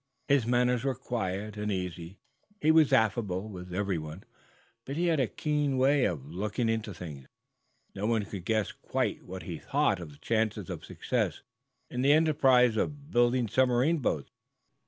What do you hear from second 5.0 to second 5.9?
had a keen